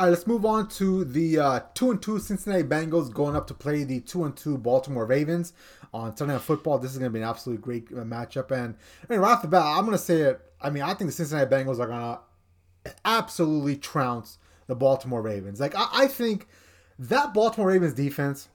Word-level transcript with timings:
All 0.00 0.06
right, 0.06 0.12
let's 0.12 0.26
move 0.26 0.46
on 0.46 0.66
to 0.68 1.04
the 1.04 1.38
uh, 1.38 1.60
two 1.74 1.90
and 1.90 2.00
two 2.00 2.18
Cincinnati 2.18 2.62
Bengals 2.62 3.12
going 3.12 3.36
up 3.36 3.46
to 3.48 3.52
play 3.52 3.84
the 3.84 4.00
two 4.00 4.24
and 4.24 4.34
two 4.34 4.56
Baltimore 4.56 5.04
Ravens 5.04 5.52
on 5.92 6.16
Sunday 6.16 6.32
Night 6.32 6.40
Football. 6.40 6.78
This 6.78 6.92
is 6.92 6.96
going 6.96 7.10
to 7.10 7.12
be 7.12 7.20
an 7.20 7.28
absolutely 7.28 7.62
great 7.62 7.88
uh, 7.92 8.02
matchup, 8.02 8.50
and 8.50 8.76
I 9.06 9.12
mean 9.12 9.20
right 9.20 9.32
off 9.32 9.42
the 9.42 9.48
bat, 9.48 9.62
I'm 9.62 9.84
going 9.84 9.92
to 9.92 10.02
say 10.02 10.22
it. 10.22 10.40
I 10.58 10.70
mean, 10.70 10.82
I 10.82 10.94
think 10.94 11.10
the 11.10 11.12
Cincinnati 11.12 11.54
Bengals 11.54 11.80
are 11.80 11.86
going 11.86 12.00
to 12.00 12.94
absolutely 13.04 13.76
trounce 13.76 14.38
the 14.68 14.74
Baltimore 14.74 15.20
Ravens. 15.20 15.60
Like 15.60 15.74
I, 15.74 15.88
I 15.92 16.06
think 16.06 16.48
that 16.98 17.34
Baltimore 17.34 17.68
Ravens 17.68 17.92
defense 17.92 18.48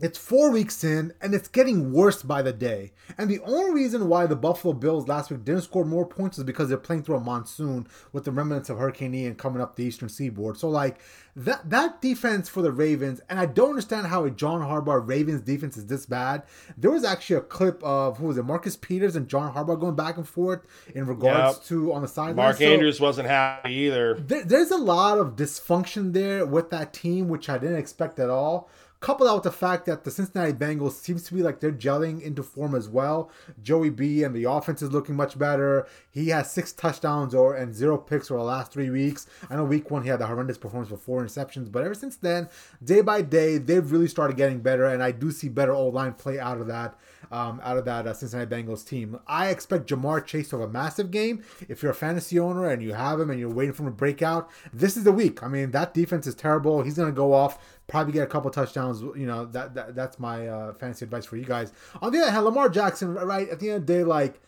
it's 0.00 0.16
four 0.16 0.52
weeks 0.52 0.84
in, 0.84 1.12
and 1.20 1.34
it's 1.34 1.48
getting 1.48 1.92
worse 1.92 2.22
by 2.22 2.40
the 2.40 2.52
day. 2.52 2.92
And 3.16 3.28
the 3.28 3.40
only 3.40 3.72
reason 3.72 4.08
why 4.08 4.26
the 4.26 4.36
Buffalo 4.36 4.72
Bills 4.72 5.08
last 5.08 5.30
week 5.30 5.44
didn't 5.44 5.62
score 5.62 5.84
more 5.84 6.06
points 6.06 6.38
is 6.38 6.44
because 6.44 6.68
they're 6.68 6.78
playing 6.78 7.02
through 7.02 7.16
a 7.16 7.20
monsoon 7.20 7.88
with 8.12 8.24
the 8.24 8.30
remnants 8.30 8.70
of 8.70 8.78
Hurricane 8.78 9.14
Ian 9.14 9.34
coming 9.34 9.60
up 9.60 9.74
the 9.74 9.84
eastern 9.84 10.08
seaboard. 10.08 10.56
So, 10.56 10.68
like, 10.68 11.00
that 11.34 11.68
that 11.70 12.00
defense 12.00 12.48
for 12.48 12.62
the 12.62 12.70
Ravens, 12.70 13.20
and 13.28 13.40
I 13.40 13.46
don't 13.46 13.70
understand 13.70 14.06
how 14.06 14.24
a 14.24 14.30
John 14.30 14.60
Harbaugh 14.60 15.06
Ravens 15.06 15.40
defense 15.40 15.76
is 15.76 15.86
this 15.86 16.06
bad. 16.06 16.44
There 16.76 16.90
was 16.90 17.04
actually 17.04 17.36
a 17.36 17.42
clip 17.42 17.82
of, 17.82 18.18
who 18.18 18.26
was 18.26 18.38
it, 18.38 18.44
Marcus 18.44 18.76
Peters 18.76 19.16
and 19.16 19.28
John 19.28 19.52
Harbaugh 19.52 19.80
going 19.80 19.96
back 19.96 20.16
and 20.16 20.28
forth 20.28 20.60
in 20.94 21.06
regards 21.06 21.58
yep. 21.58 21.64
to 21.66 21.92
on 21.92 22.02
the 22.02 22.08
sideline. 22.08 22.36
Mark 22.36 22.56
so, 22.58 22.64
Andrews 22.64 23.00
wasn't 23.00 23.28
happy 23.28 23.72
either. 23.74 24.14
There, 24.14 24.44
there's 24.44 24.70
a 24.70 24.76
lot 24.76 25.18
of 25.18 25.34
dysfunction 25.34 26.12
there 26.12 26.46
with 26.46 26.70
that 26.70 26.92
team, 26.92 27.28
which 27.28 27.48
I 27.48 27.58
didn't 27.58 27.78
expect 27.78 28.20
at 28.20 28.30
all. 28.30 28.70
Couple 29.00 29.26
that 29.26 29.34
with 29.34 29.44
the 29.44 29.52
fact 29.52 29.86
that 29.86 30.02
the 30.02 30.10
Cincinnati 30.10 30.52
Bengals 30.52 30.92
seems 30.92 31.22
to 31.24 31.34
be 31.34 31.40
like 31.40 31.60
they're 31.60 31.70
gelling 31.70 32.20
into 32.20 32.42
form 32.42 32.74
as 32.74 32.88
well. 32.88 33.30
Joey 33.62 33.90
B 33.90 34.24
and 34.24 34.34
the 34.34 34.44
offense 34.44 34.82
is 34.82 34.90
looking 34.90 35.14
much 35.14 35.38
better. 35.38 35.86
He 36.10 36.30
has 36.30 36.50
six 36.50 36.72
touchdowns 36.72 37.32
or 37.32 37.54
and 37.54 37.72
zero 37.72 37.96
picks 37.96 38.26
for 38.26 38.36
the 38.36 38.42
last 38.42 38.72
three 38.72 38.90
weeks. 38.90 39.28
I 39.48 39.54
know 39.54 39.64
week 39.64 39.92
one 39.92 40.02
he 40.02 40.08
had 40.08 40.18
the 40.18 40.26
horrendous 40.26 40.58
performance 40.58 40.90
with 40.90 41.00
four 41.00 41.22
interceptions, 41.22 41.70
but 41.70 41.84
ever 41.84 41.94
since 41.94 42.16
then, 42.16 42.48
day 42.82 43.00
by 43.00 43.22
day, 43.22 43.58
they've 43.58 43.92
really 43.92 44.08
started 44.08 44.36
getting 44.36 44.60
better, 44.60 44.86
and 44.86 45.00
I 45.00 45.12
do 45.12 45.30
see 45.30 45.48
better 45.48 45.72
old 45.72 45.94
line 45.94 46.14
play 46.14 46.40
out 46.40 46.60
of 46.60 46.66
that 46.66 46.98
um, 47.30 47.60
out 47.62 47.76
of 47.76 47.84
that 47.84 48.06
uh, 48.06 48.14
Cincinnati 48.14 48.50
Bengals 48.50 48.86
team. 48.86 49.18
I 49.26 49.48
expect 49.48 49.88
Ja'Marr 49.88 50.24
Chase 50.24 50.48
to 50.50 50.60
have 50.60 50.68
a 50.68 50.72
massive 50.72 51.10
game. 51.10 51.42
If 51.68 51.82
you're 51.82 51.92
a 51.92 51.94
fantasy 51.94 52.38
owner 52.38 52.68
and 52.68 52.82
you 52.82 52.94
have 52.94 53.20
him 53.20 53.30
and 53.30 53.38
you're 53.38 53.48
waiting 53.48 53.72
for 53.72 53.82
him 53.82 53.88
to 53.88 53.94
break 53.94 54.22
out, 54.22 54.50
this 54.72 54.96
is 54.96 55.04
the 55.04 55.12
week. 55.12 55.42
I 55.42 55.48
mean, 55.48 55.70
that 55.72 55.94
defense 55.94 56.26
is 56.26 56.34
terrible. 56.34 56.82
He's 56.82 56.96
going 56.96 57.08
to 57.08 57.16
go 57.16 57.32
off, 57.32 57.58
probably 57.86 58.12
get 58.12 58.22
a 58.22 58.26
couple 58.26 58.50
touchdowns. 58.50 59.00
You 59.00 59.26
know, 59.26 59.44
that, 59.46 59.74
that 59.74 59.94
that's 59.94 60.18
my 60.18 60.48
uh, 60.48 60.72
fantasy 60.74 61.04
advice 61.04 61.26
for 61.26 61.36
you 61.36 61.44
guys. 61.44 61.72
On 62.00 62.12
the 62.12 62.20
other 62.20 62.30
hand, 62.30 62.44
Lamar 62.44 62.68
Jackson, 62.68 63.14
right 63.14 63.48
at 63.48 63.60
the 63.60 63.70
end 63.70 63.82
of 63.82 63.86
the 63.86 63.92
day, 63.92 64.04
like. 64.04 64.40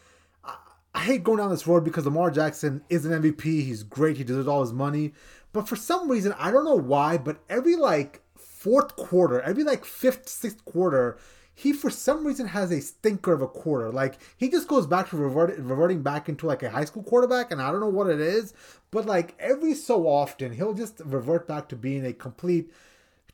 I 0.93 1.05
hate 1.05 1.23
going 1.23 1.39
down 1.39 1.51
this 1.51 1.69
road 1.69 1.85
because 1.85 2.05
Lamar 2.05 2.33
Jackson 2.33 2.83
is 2.91 3.05
an 3.05 3.23
MVP. 3.23 3.45
He's 3.45 3.85
great. 3.85 4.17
He 4.17 4.25
deserves 4.25 4.49
all 4.49 4.61
his 4.61 4.73
money. 4.73 5.13
But 5.53 5.69
for 5.69 5.77
some 5.77 6.11
reason, 6.11 6.35
I 6.37 6.51
don't 6.51 6.65
know 6.65 6.75
why, 6.75 7.17
but 7.17 7.39
every 7.49 7.77
like 7.77 8.23
fourth 8.37 8.97
quarter, 8.97 9.41
every 9.41 9.65
like 9.65 9.85
fifth, 9.85 10.29
sixth 10.29 10.65
quarter, 10.65 11.19
he 11.61 11.75
for 11.75 11.91
some 11.91 12.27
reason 12.27 12.47
has 12.47 12.71
a 12.71 12.81
stinker 12.81 13.35
of 13.35 13.43
a 13.43 13.47
quarter. 13.47 13.91
Like 13.91 14.19
he 14.39 14.49
just 14.49 14.67
goes 14.67 14.87
back 14.87 15.11
to 15.11 15.17
revert, 15.17 15.59
reverting 15.59 16.03
back 16.03 16.29
into 16.29 16.47
like 16.47 16.63
a 16.63 16.71
high 16.71 16.87
school 16.87 17.03
quarterback, 17.03 17.51
and 17.51 17.61
I 17.61 17.71
don't 17.71 17.81
know 17.81 17.89
what 17.89 18.09
it 18.09 18.19
is, 18.19 18.55
but 18.91 19.05
like 19.05 19.35
every 19.39 19.75
so 19.75 20.09
often 20.09 20.53
he'll 20.53 20.73
just 20.73 21.03
revert 21.05 21.47
back 21.47 21.69
to 21.69 21.77
being 21.77 22.07
a 22.07 22.15
complete 22.15 22.73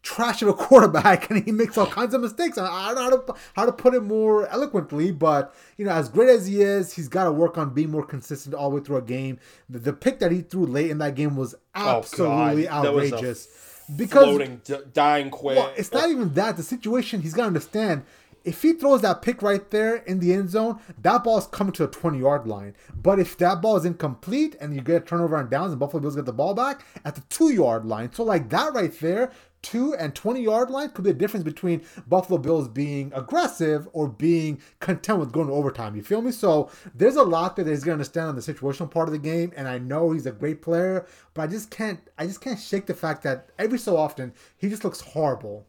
trash 0.02 0.42
of 0.42 0.48
a 0.48 0.54
quarterback, 0.66 1.30
and 1.30 1.44
he 1.44 1.52
makes 1.52 1.78
all 1.78 1.86
kinds 1.86 2.14
of 2.14 2.20
mistakes. 2.20 2.56
And 2.56 2.66
I 2.66 2.94
don't 2.94 2.96
know 2.96 3.02
how 3.02 3.10
to 3.10 3.34
how 3.54 3.66
to 3.66 3.72
put 3.72 3.94
it 3.94 4.02
more 4.02 4.48
eloquently, 4.48 5.12
but 5.12 5.54
you 5.76 5.84
know, 5.84 5.92
as 5.92 6.08
great 6.08 6.28
as 6.28 6.48
he 6.48 6.62
is, 6.62 6.94
he's 6.94 7.08
got 7.08 7.24
to 7.24 7.32
work 7.32 7.56
on 7.56 7.74
being 7.74 7.92
more 7.92 8.04
consistent 8.04 8.56
all 8.56 8.70
the 8.70 8.76
way 8.76 8.82
through 8.82 8.96
a 8.96 9.02
game. 9.02 9.38
The, 9.68 9.78
the 9.78 9.92
pick 9.92 10.18
that 10.18 10.32
he 10.32 10.40
threw 10.40 10.66
late 10.66 10.90
in 10.90 10.98
that 10.98 11.14
game 11.14 11.36
was 11.36 11.54
oh, 11.76 11.98
absolutely 11.98 12.68
oh 12.68 12.72
outrageous 12.72 13.46
because 13.94 14.24
floating, 14.24 14.60
d- 14.64 14.76
dying 14.92 15.30
quick. 15.30 15.56
Well, 15.56 15.72
it's 15.76 15.92
not 15.92 16.10
even 16.10 16.34
that. 16.34 16.56
The 16.56 16.62
situation 16.62 17.22
he's 17.22 17.34
got 17.34 17.42
to 17.42 17.48
understand. 17.48 18.04
If 18.44 18.62
he 18.62 18.74
throws 18.74 19.00
that 19.02 19.22
pick 19.22 19.42
right 19.42 19.68
there 19.70 19.96
in 19.96 20.20
the 20.20 20.32
end 20.32 20.50
zone, 20.50 20.78
that 21.02 21.24
ball 21.24 21.38
is 21.38 21.48
coming 21.48 21.72
to 21.74 21.86
the 21.86 21.92
20 21.92 22.20
yard 22.20 22.46
line. 22.46 22.76
But 22.94 23.18
if 23.18 23.36
that 23.38 23.60
ball 23.60 23.76
is 23.76 23.84
incomplete 23.84 24.54
and 24.60 24.72
you 24.72 24.82
get 24.82 25.02
a 25.02 25.04
turnover 25.04 25.36
on 25.36 25.50
downs 25.50 25.72
and 25.72 25.80
Buffalo 25.80 26.00
Bills 26.00 26.14
get 26.14 26.26
the 26.26 26.32
ball 26.32 26.54
back 26.54 26.84
at 27.04 27.16
the 27.16 27.22
two 27.22 27.52
yard 27.52 27.84
line, 27.84 28.12
so 28.12 28.22
like 28.22 28.48
that 28.50 28.72
right 28.72 28.96
there 29.00 29.32
two 29.66 29.94
and 29.94 30.14
20 30.14 30.40
yard 30.40 30.70
line 30.70 30.88
could 30.90 31.02
be 31.04 31.10
the 31.10 31.18
difference 31.18 31.42
between 31.42 31.82
Buffalo 32.06 32.38
Bills 32.38 32.68
being 32.68 33.10
aggressive 33.12 33.88
or 33.92 34.06
being 34.06 34.60
content 34.78 35.18
with 35.18 35.32
going 35.32 35.48
to 35.48 35.52
overtime. 35.52 35.96
You 35.96 36.04
feel 36.04 36.22
me? 36.22 36.30
So 36.30 36.70
there's 36.94 37.16
a 37.16 37.24
lot 37.24 37.56
that 37.56 37.66
he's 37.66 37.82
going 37.82 37.98
to 37.98 38.00
understand 38.00 38.28
on 38.28 38.36
the 38.36 38.42
situational 38.42 38.88
part 38.88 39.08
of 39.08 39.12
the 39.12 39.18
game, 39.18 39.52
and 39.56 39.66
I 39.66 39.78
know 39.78 40.12
he's 40.12 40.26
a 40.26 40.30
great 40.30 40.62
player, 40.62 41.04
but 41.34 41.42
I 41.42 41.46
just 41.48 41.70
can't 41.70 41.98
I 42.16 42.26
just 42.26 42.40
can't 42.40 42.60
shake 42.60 42.86
the 42.86 42.94
fact 42.94 43.24
that 43.24 43.50
every 43.58 43.78
so 43.78 43.96
often 43.96 44.34
he 44.56 44.68
just 44.68 44.84
looks 44.84 45.00
horrible. 45.00 45.66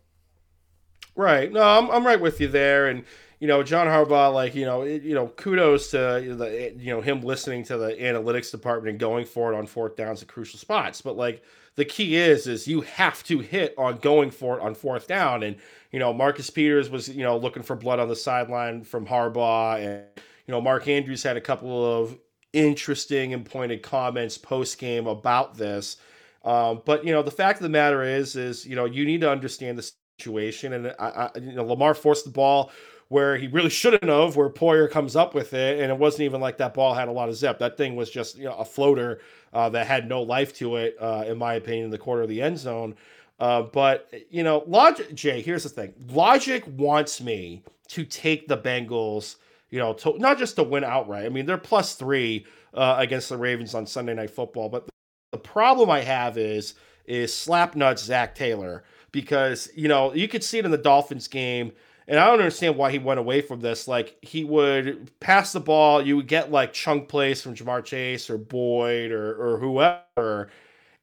Right. 1.17 1.51
No, 1.51 1.63
I'm 1.63 1.89
I'm 1.89 2.05
right 2.05 2.21
with 2.21 2.39
you 2.39 2.47
there, 2.47 2.87
and 2.87 3.03
you 3.39 3.47
know, 3.47 3.63
John 3.63 3.87
Harbaugh, 3.87 4.31
like 4.31 4.53
you 4.53 4.65
know, 4.65 4.83
it, 4.83 5.01
you 5.01 5.15
know, 5.15 5.29
kudos 5.29 5.89
to 5.91 5.97
the 5.97 6.75
you 6.77 6.93
know 6.93 7.01
him 7.01 7.21
listening 7.21 7.63
to 7.65 7.77
the 7.77 7.93
analytics 7.93 8.51
department 8.51 8.91
and 8.91 8.99
going 8.99 9.25
for 9.25 9.51
it 9.51 9.57
on 9.57 9.65
fourth 9.65 9.95
downs 9.95 10.21
at 10.21 10.27
crucial 10.27 10.59
spots. 10.59 11.01
But 11.01 11.17
like 11.17 11.43
the 11.75 11.85
key 11.85 12.15
is, 12.15 12.45
is 12.45 12.67
you 12.67 12.81
have 12.81 13.23
to 13.23 13.39
hit 13.39 13.73
on 13.79 13.97
going 13.97 14.29
for 14.29 14.59
it 14.59 14.61
on 14.61 14.75
fourth 14.75 15.07
down. 15.07 15.41
And 15.41 15.55
you 15.91 15.97
know, 15.97 16.13
Marcus 16.13 16.51
Peters 16.51 16.91
was 16.91 17.09
you 17.09 17.23
know 17.23 17.35
looking 17.35 17.63
for 17.63 17.75
blood 17.75 17.99
on 17.99 18.09
the 18.09 18.15
sideline 18.15 18.83
from 18.83 19.07
Harbaugh, 19.07 19.77
and 19.79 20.03
you 20.45 20.51
know, 20.51 20.61
Mark 20.61 20.87
Andrews 20.87 21.23
had 21.23 21.35
a 21.35 21.41
couple 21.41 21.83
of 21.83 22.15
interesting 22.53 23.33
and 23.33 23.43
pointed 23.43 23.81
comments 23.81 24.37
post 24.37 24.77
game 24.77 25.07
about 25.07 25.57
this. 25.57 25.97
Um, 26.45 26.83
but 26.85 27.03
you 27.03 27.11
know, 27.11 27.23
the 27.23 27.31
fact 27.31 27.57
of 27.57 27.63
the 27.63 27.69
matter 27.69 28.03
is, 28.03 28.35
is 28.35 28.67
you 28.67 28.75
know, 28.75 28.85
you 28.85 29.03
need 29.03 29.21
to 29.21 29.31
understand 29.31 29.79
the 29.79 29.91
situation, 30.19 30.73
and 30.73 30.87
I, 30.99 31.29
I 31.35 31.37
you 31.39 31.53
know, 31.53 31.63
Lamar 31.63 31.93
forced 31.93 32.25
the 32.25 32.31
ball 32.31 32.71
where 33.09 33.37
he 33.37 33.47
really 33.47 33.69
shouldn't 33.69 34.03
have, 34.03 34.35
where 34.35 34.49
Poyer 34.49 34.89
comes 34.89 35.15
up 35.15 35.33
with 35.33 35.53
it, 35.53 35.79
and 35.79 35.91
it 35.91 35.97
wasn't 35.97 36.23
even 36.23 36.41
like 36.41 36.57
that 36.57 36.73
ball 36.73 36.93
had 36.93 37.07
a 37.07 37.11
lot 37.11 37.29
of 37.29 37.35
zip. 37.35 37.59
That 37.59 37.77
thing 37.77 37.95
was 37.95 38.09
just 38.09 38.37
you 38.37 38.45
know 38.45 38.55
a 38.55 38.65
floater 38.65 39.21
uh, 39.53 39.69
that 39.69 39.85
had 39.87 40.09
no 40.09 40.23
life 40.23 40.55
to 40.57 40.77
it, 40.77 40.95
uh, 40.99 41.23
in 41.27 41.37
my 41.37 41.53
opinion, 41.53 41.85
in 41.85 41.91
the 41.91 41.97
corner 41.97 42.23
of 42.23 42.29
the 42.29 42.41
end 42.41 42.57
zone. 42.57 42.95
Uh, 43.39 43.61
but 43.61 44.11
you 44.29 44.43
know. 44.43 44.65
Jay, 45.13 45.41
here's 45.41 45.63
the 45.63 45.69
thing: 45.69 45.93
logic 46.09 46.63
wants 46.75 47.21
me 47.21 47.63
to 47.89 48.03
take 48.03 48.47
the 48.47 48.57
Bengals. 48.57 49.35
You 49.69 49.79
know, 49.79 49.93
to, 49.93 50.17
not 50.17 50.37
just 50.37 50.55
to 50.55 50.63
win 50.63 50.85
outright. 50.85 51.25
I 51.25 51.29
mean, 51.29 51.45
they're 51.45 51.57
plus 51.57 51.95
three 51.95 52.45
uh, 52.73 52.95
against 52.97 53.27
the 53.27 53.37
Ravens 53.37 53.75
on 53.75 53.85
Sunday 53.85 54.13
Night 54.13 54.31
Football. 54.31 54.69
But 54.69 54.87
the 55.33 55.37
problem 55.37 55.89
I 55.89 56.01
have 56.01 56.37
is 56.37 56.73
is 57.05 57.33
slap 57.33 57.75
nuts 57.75 58.03
Zac 58.03 58.33
Taylor 58.33 58.83
because 59.21 59.69
you 59.75 59.87
know 59.87 60.13
you 60.13 60.27
could 60.27 60.43
see 60.43 60.59
it 60.59 60.65
in 60.65 60.69
the 60.69 60.77
Dolphins 60.77 61.27
game 61.27 61.71
and 62.07 62.19
I 62.19 62.27
don't 62.27 62.39
understand 62.39 62.77
why 62.77 62.91
he 62.91 62.99
went 62.99 63.19
away 63.19 63.41
from 63.41 63.59
this. 63.59 63.87
Like 63.87 64.15
he 64.21 64.43
would 64.43 65.11
pass 65.19 65.51
the 65.51 65.59
ball, 65.59 66.05
you 66.05 66.15
would 66.17 66.27
get 66.27 66.51
like 66.51 66.71
chunk 66.71 67.09
plays 67.09 67.41
from 67.41 67.55
Ja'Marr 67.55 67.83
Chase 67.83 68.29
or 68.29 68.37
Boyd 68.37 69.11
or 69.11 69.33
or 69.33 69.57
whoever. 69.57 70.49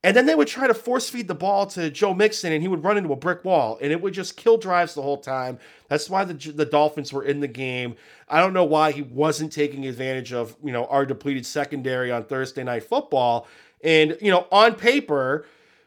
And 0.03 0.15
then 0.15 0.27
they 0.27 0.35
would 0.35 0.49
try 0.49 0.67
to 0.67 0.75
force 0.75 1.09
feed 1.09 1.29
the 1.29 1.35
ball 1.35 1.67
to 1.69 1.91
Joe 1.91 2.13
Mixon, 2.13 2.53
and 2.53 2.61
he 2.61 2.69
would 2.69 2.85
run 2.85 2.99
into 2.99 3.11
a 3.15 3.17
brick 3.17 3.43
wall, 3.43 3.79
and 3.81 3.91
it 3.91 4.03
would 4.03 4.13
just 4.13 4.37
kill 4.37 4.59
drives 4.59 4.95
the 4.95 5.01
whole 5.01 5.17
time. 5.17 5.59
That's 5.89 6.09
why 6.09 6.25
the 6.25 6.35
the 6.53 6.67
Dolphins 6.67 7.13
were 7.13 7.25
in 7.25 7.41
the 7.41 7.49
game. 7.49 7.97
I 8.29 8.41
don't 8.41 8.53
know 8.53 8.65
why 8.65 8.93
he 8.93 9.03
wasn't 9.03 9.51
taking 9.51 9.87
advantage 9.87 10.33
of 10.33 10.57
you 10.63 10.73
know 10.73 10.87
our 10.87 11.05
depleted 11.05 11.47
secondary 11.47 12.13
on 12.13 12.25
Thursday 12.25 12.63
night 12.63 12.85
football. 12.85 13.49
And 13.83 14.17
you 14.21 14.31
know, 14.31 14.47
on 14.53 14.75
paper, 14.77 15.47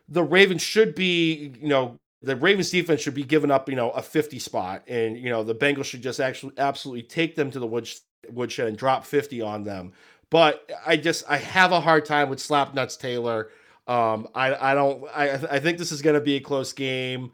the 0.09 0.23
Ravens 0.23 0.61
should 0.61 0.93
be 0.93 1.53
you 1.59 1.69
know 1.69 1.99
the 2.21 2.35
Ravens 2.35 2.69
defense 2.69 3.01
should 3.01 3.13
be 3.13 3.23
giving 3.23 3.51
up, 3.51 3.69
you 3.69 3.75
know, 3.75 3.91
a 3.91 4.01
50 4.01 4.39
spot, 4.39 4.83
and 4.87 5.17
you 5.17 5.29
know 5.29 5.43
the 5.43 5.55
Bengals 5.55 5.85
should 5.85 6.01
just 6.01 6.19
actually 6.19 6.53
absolutely 6.57 7.03
take 7.03 7.35
them 7.35 7.51
to 7.51 7.59
the 7.59 7.67
woodshed 8.29 8.67
and 8.67 8.77
drop 8.77 9.05
50 9.05 9.41
on 9.41 9.63
them. 9.63 9.93
But 10.29 10.69
I 10.85 10.97
just 10.97 11.23
I 11.29 11.37
have 11.37 11.71
a 11.71 11.79
hard 11.79 12.05
time 12.05 12.29
with 12.29 12.39
Slapnuts 12.39 12.99
Taylor. 12.99 13.49
Um, 13.87 14.27
I 14.35 14.71
I 14.71 14.73
don't 14.73 15.03
I 15.13 15.33
I 15.33 15.59
think 15.59 15.77
this 15.77 15.91
is 15.91 16.01
going 16.01 16.15
to 16.15 16.21
be 16.21 16.35
a 16.35 16.41
close 16.41 16.73
game. 16.73 17.31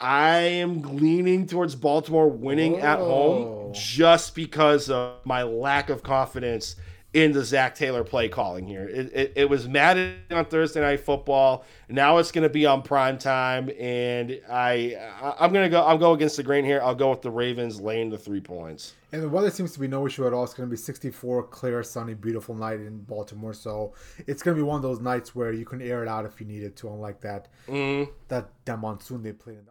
I 0.00 0.38
am 0.38 0.82
leaning 0.82 1.46
towards 1.46 1.74
Baltimore 1.74 2.28
winning 2.28 2.74
Whoa. 2.74 2.80
at 2.80 2.98
home 2.98 3.74
just 3.74 4.34
because 4.34 4.90
of 4.90 5.24
my 5.24 5.42
lack 5.42 5.90
of 5.90 6.02
confidence 6.02 6.76
in 7.18 7.32
the 7.32 7.44
Zac 7.44 7.74
Taylor 7.74 8.04
play 8.04 8.28
calling 8.28 8.66
here. 8.66 8.88
It, 8.88 9.12
it, 9.12 9.32
it 9.34 9.50
was 9.50 9.66
Madden 9.66 10.20
on 10.30 10.44
Thursday 10.44 10.80
Night 10.80 11.00
Football. 11.00 11.64
Now 11.88 12.18
it's 12.18 12.30
going 12.30 12.44
to 12.44 12.48
be 12.48 12.64
on 12.64 12.82
prime 12.82 13.18
time, 13.18 13.70
and 13.78 14.40
I, 14.48 14.96
I 15.20 15.44
am 15.44 15.52
going 15.52 15.64
to 15.64 15.70
go. 15.70 15.82
I'll 15.82 15.98
go 15.98 16.12
against 16.12 16.36
the 16.36 16.44
grain 16.44 16.64
here. 16.64 16.80
I'll 16.80 16.94
go 16.94 17.10
with 17.10 17.22
the 17.22 17.30
Ravens 17.30 17.80
laying 17.80 18.10
the 18.10 18.18
three 18.18 18.40
points. 18.40 18.94
And 19.10 19.22
the 19.22 19.28
weather 19.28 19.50
seems 19.50 19.72
to 19.72 19.80
be 19.80 19.88
no 19.88 20.06
issue 20.06 20.26
at 20.26 20.32
all. 20.32 20.44
It's 20.44 20.54
going 20.54 20.68
to 20.68 20.70
be 20.70 20.76
64, 20.76 21.44
clear, 21.44 21.82
sunny, 21.82 22.14
beautiful 22.14 22.54
night 22.54 22.80
in 22.80 22.98
Baltimore. 23.00 23.54
So 23.54 23.94
it's 24.26 24.42
going 24.42 24.56
to 24.56 24.62
be 24.62 24.66
one 24.66 24.76
of 24.76 24.82
those 24.82 25.00
nights 25.00 25.34
where 25.34 25.52
you 25.52 25.64
can 25.64 25.82
air 25.82 26.02
it 26.02 26.08
out 26.08 26.24
if 26.24 26.40
you 26.40 26.46
needed 26.46 26.76
to, 26.76 26.88
unlike 26.88 27.20
that 27.22 27.48
mm. 27.66 28.08
that 28.28 28.50
that 28.64 28.78
monsoon 28.78 29.22
they 29.22 29.32
played 29.32 29.58
in. 29.58 29.66